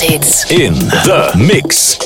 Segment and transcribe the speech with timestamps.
[0.00, 0.50] Hits.
[0.50, 2.05] In the mix.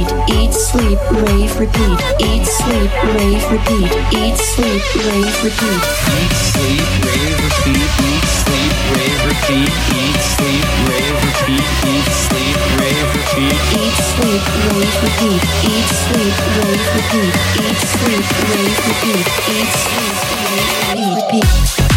[0.00, 5.82] repeat, eat, sleep, rave, repeat, eat, sleep, rave, repeat, eat, sleep, rave, repeat.
[6.16, 13.08] Eat, sleep, rave, repeat, eat, sleep, rave, repeat, eat, sleep, rave, repeat, eat, sleep, rave,
[13.14, 13.60] repeat.
[13.76, 18.78] Eat, sleep, rave, repeat, eat, sleep, rave, repeat, eat, sleep, rave, repeat, eat, sleep, rave,
[18.88, 19.26] repeat.
[19.52, 20.18] eat, sleep,
[20.94, 21.89] rave, repeat.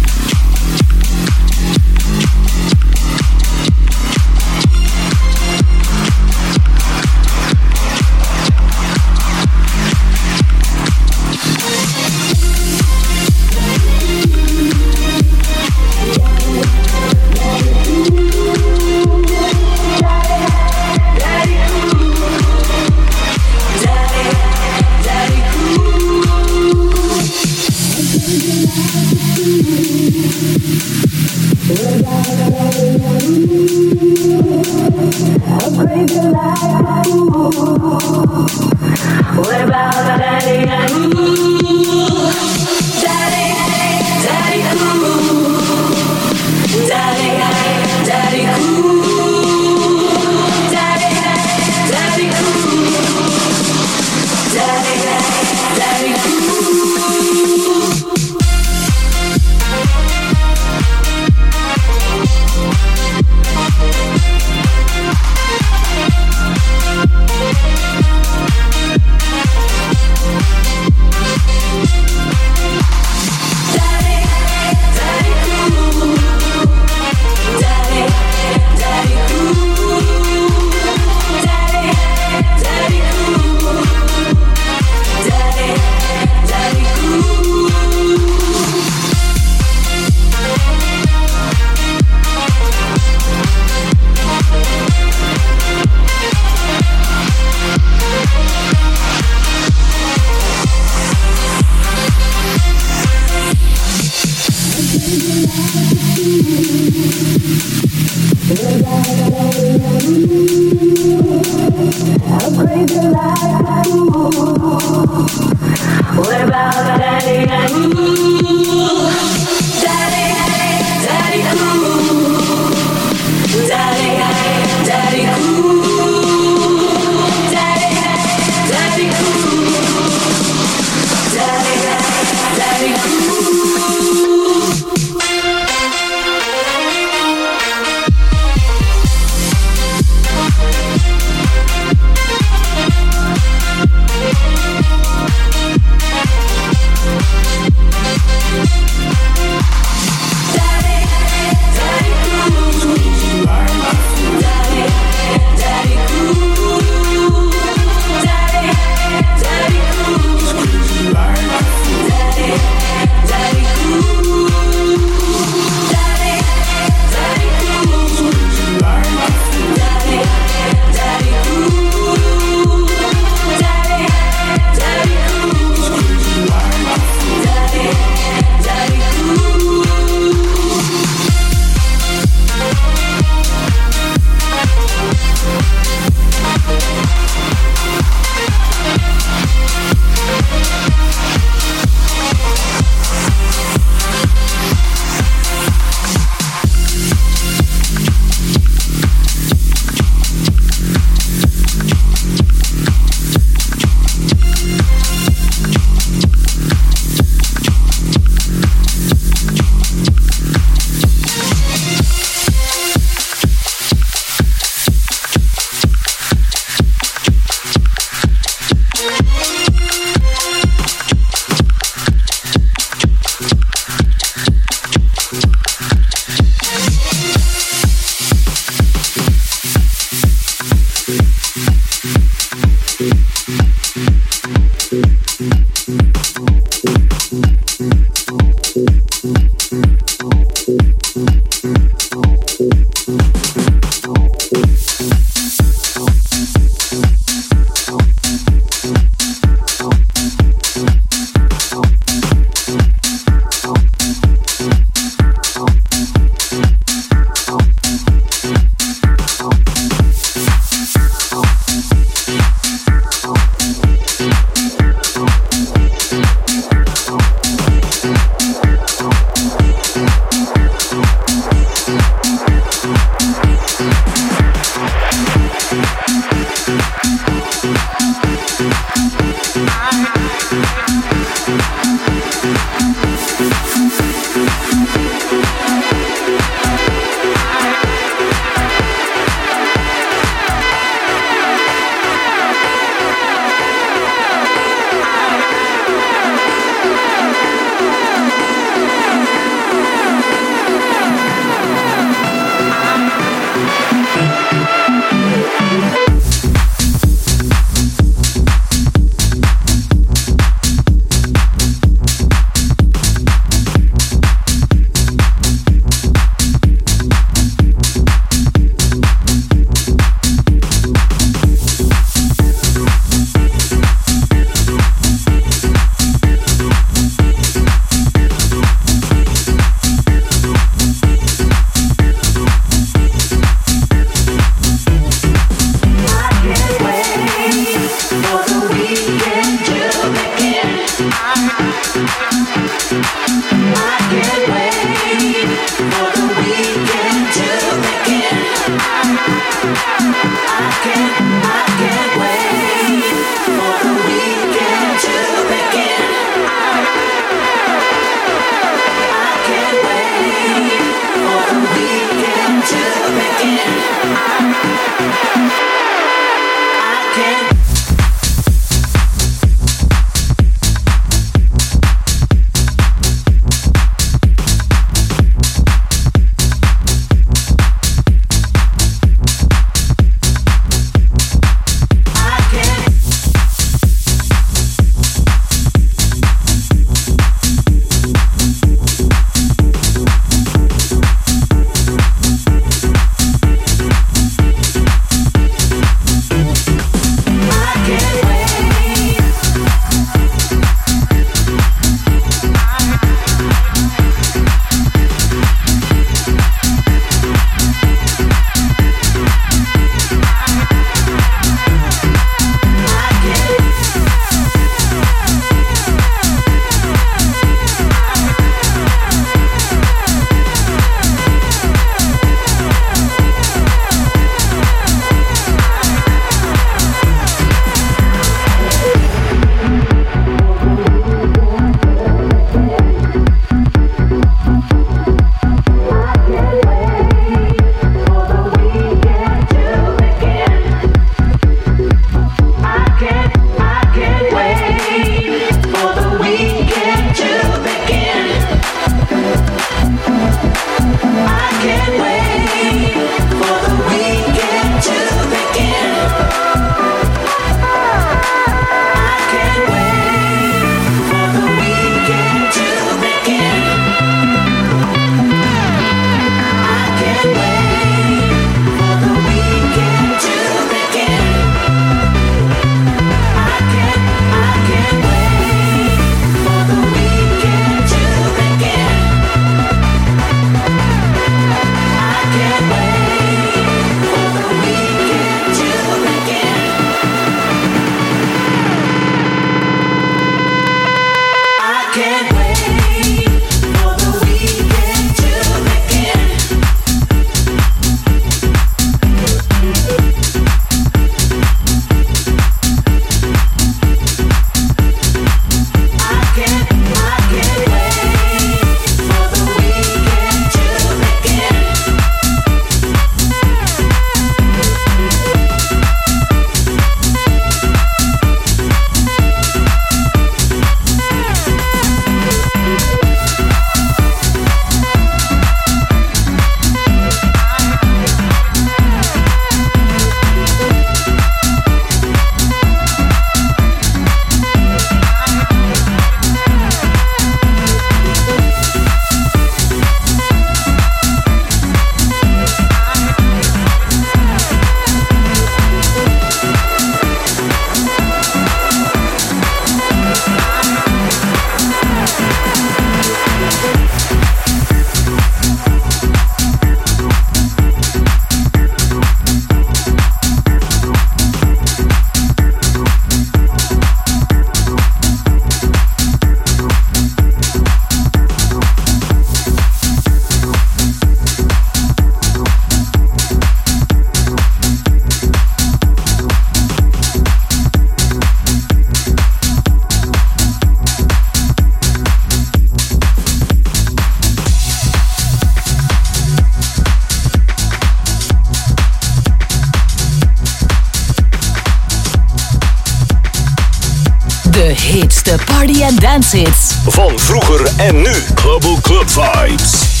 [594.61, 596.75] De hits, de party en dance hits.
[596.85, 598.13] Van vroeger en nu.
[598.35, 600.00] Global Club Vibes.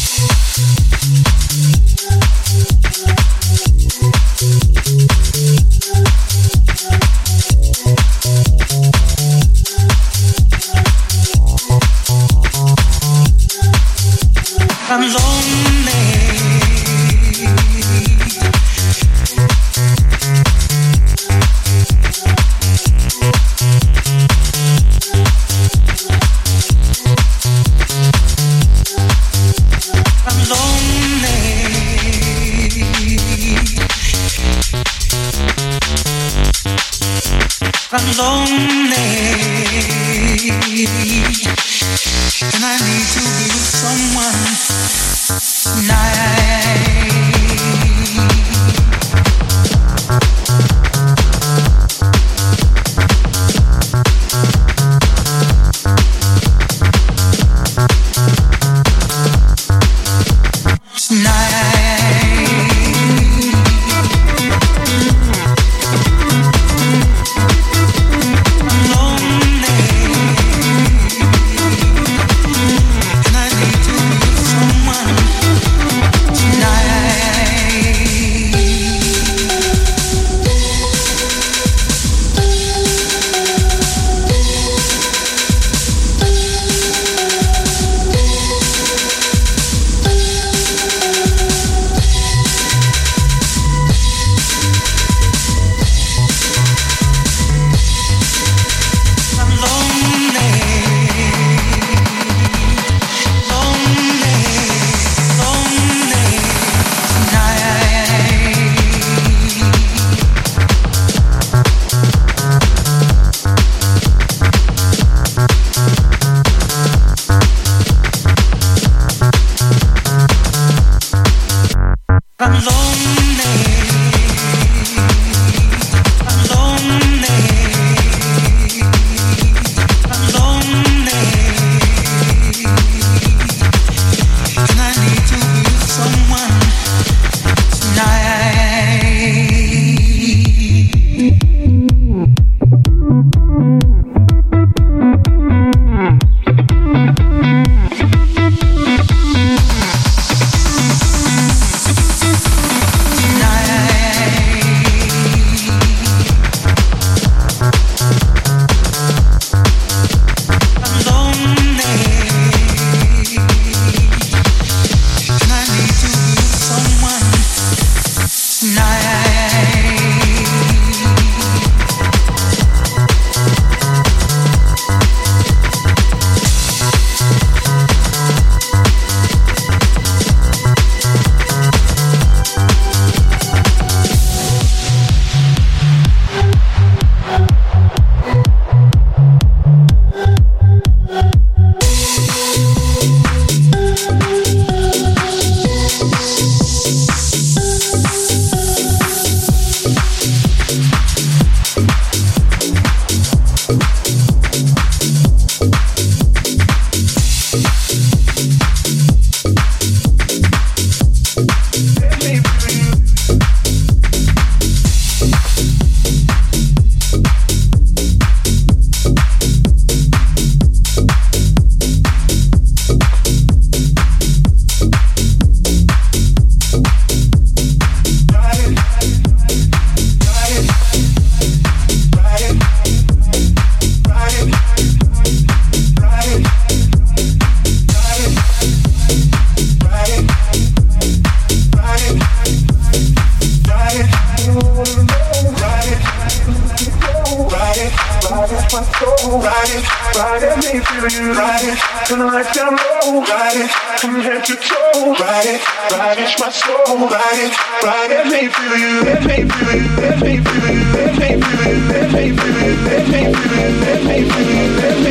[254.47, 255.61] You to right, Ride it,
[255.91, 256.97] ride it, my soul.
[256.97, 258.25] Ride it, ride it.
[258.25, 261.67] Let me feel you, let me feel you, let me feel you, let me feel
[261.69, 264.99] you, let me feel you, let me feel you, let me feel you, let me
[264.99, 265.10] feel you.